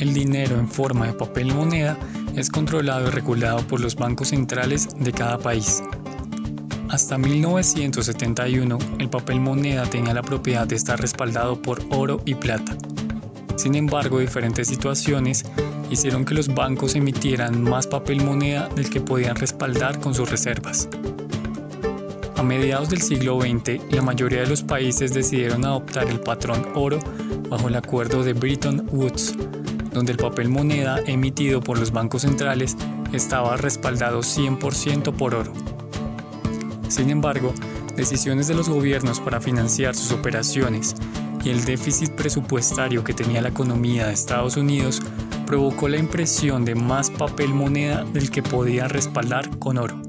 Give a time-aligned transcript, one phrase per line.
[0.00, 1.96] el dinero en forma de papel moneda
[2.34, 5.82] es controlado y regulado por los bancos centrales de cada país.
[6.88, 12.76] Hasta 1971, el papel moneda tenía la propiedad de estar respaldado por oro y plata.
[13.56, 15.44] Sin embargo, diferentes situaciones
[15.90, 20.88] hicieron que los bancos emitieran más papel moneda del que podían respaldar con sus reservas.
[22.36, 26.98] A mediados del siglo XX, la mayoría de los países decidieron adoptar el patrón oro
[27.50, 29.36] bajo el acuerdo de Bretton Woods,
[29.92, 32.76] donde el papel moneda emitido por los bancos centrales
[33.12, 35.52] estaba respaldado 100% por oro.
[36.88, 37.54] Sin embargo,
[37.96, 40.94] decisiones de los gobiernos para financiar sus operaciones
[41.44, 45.00] y el déficit presupuestario que tenía la economía de Estados Unidos
[45.46, 50.00] provocó la impresión de más papel moneda del que podía respaldar con oro.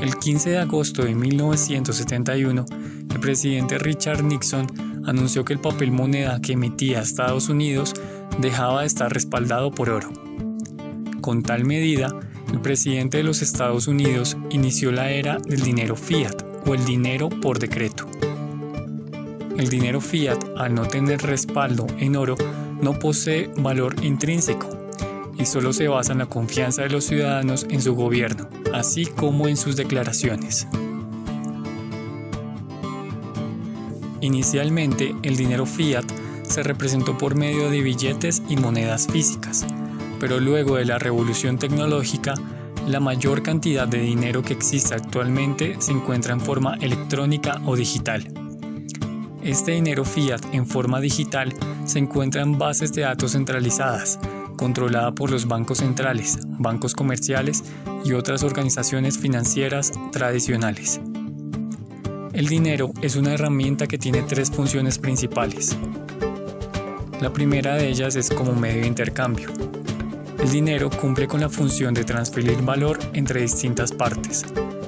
[0.00, 2.66] El 15 de agosto de 1971,
[3.10, 4.66] el presidente Richard Nixon
[5.06, 7.94] anunció que el papel moneda que emitía Estados Unidos
[8.38, 10.10] dejaba de estar respaldado por oro.
[11.20, 12.14] Con tal medida,
[12.52, 17.28] el presidente de los Estados Unidos inició la era del dinero fiat o el dinero
[17.28, 18.06] por decreto.
[19.56, 22.36] El dinero fiat, al no tener respaldo en oro,
[22.80, 24.68] no posee valor intrínseco
[25.36, 29.48] y solo se basa en la confianza de los ciudadanos en su gobierno, así como
[29.48, 30.66] en sus declaraciones.
[34.20, 36.04] Inicialmente, el dinero fiat
[36.48, 39.66] se representó por medio de billetes y monedas físicas,
[40.20, 42.34] pero luego de la revolución tecnológica,
[42.86, 48.26] la mayor cantidad de dinero que existe actualmente se encuentra en forma electrónica o digital.
[49.42, 54.18] Este dinero fiat en forma digital se encuentra en bases de datos centralizadas,
[54.56, 57.62] controlada por los bancos centrales, bancos comerciales
[58.04, 61.00] y otras organizaciones financieras tradicionales.
[62.32, 65.76] El dinero es una herramienta que tiene tres funciones principales.
[67.20, 69.48] La primera de ellas es como medio de intercambio.
[70.40, 74.46] El dinero cumple con la función de transferir valor entre distintas partes.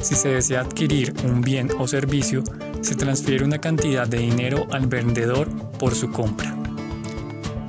[0.00, 2.44] Si se desea adquirir un bien o servicio,
[2.80, 5.48] se transfiere una cantidad de dinero al vendedor
[5.80, 6.54] por su compra.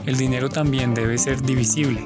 [0.06, 2.06] El dinero también debe ser divisible,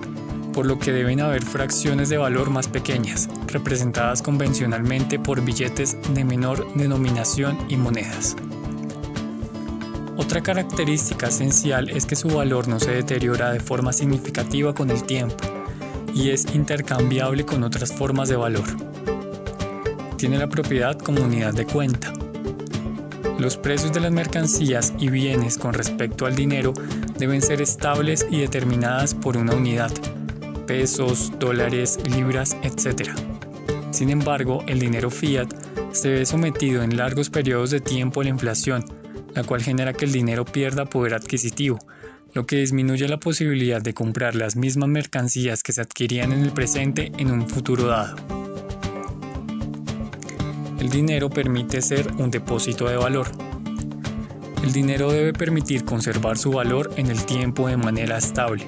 [0.54, 6.24] por lo que deben haber fracciones de valor más pequeñas, representadas convencionalmente por billetes de
[6.24, 8.38] menor denominación y monedas.
[10.18, 15.04] Otra característica esencial es que su valor no se deteriora de forma significativa con el
[15.04, 15.36] tiempo
[16.14, 18.66] y es intercambiable con otras formas de valor.
[20.18, 22.12] Tiene la propiedad como unidad de cuenta.
[23.38, 26.74] Los precios de las mercancías y bienes con respecto al dinero
[27.20, 29.92] deben ser estables y determinadas por una unidad,
[30.66, 33.12] pesos, dólares, libras, etc.
[33.92, 35.54] Sin embargo, el dinero fiat
[35.92, 38.84] se ve sometido en largos periodos de tiempo a la inflación,
[39.38, 41.78] la cual genera que el dinero pierda poder adquisitivo,
[42.34, 46.52] lo que disminuye la posibilidad de comprar las mismas mercancías que se adquirían en el
[46.52, 48.16] presente en un futuro dado.
[50.80, 53.28] El dinero permite ser un depósito de valor.
[54.64, 58.66] El dinero debe permitir conservar su valor en el tiempo de manera estable.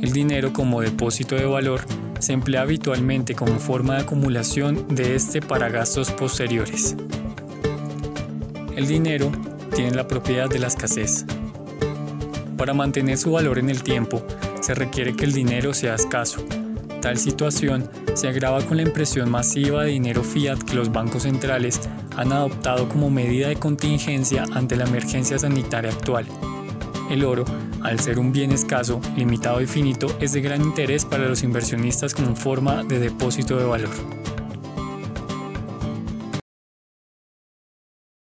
[0.00, 1.82] El dinero como depósito de valor
[2.18, 6.96] se emplea habitualmente como forma de acumulación de este para gastos posteriores.
[8.74, 9.30] El dinero
[9.72, 11.24] tienen la propiedad de la escasez.
[12.56, 14.22] Para mantener su valor en el tiempo,
[14.60, 16.44] se requiere que el dinero sea escaso.
[17.00, 21.80] Tal situación se agrava con la impresión masiva de dinero fiat que los bancos centrales
[22.16, 26.26] han adoptado como medida de contingencia ante la emergencia sanitaria actual.
[27.10, 27.44] El oro,
[27.82, 32.14] al ser un bien escaso, limitado y finito, es de gran interés para los inversionistas
[32.14, 33.90] como forma de depósito de valor.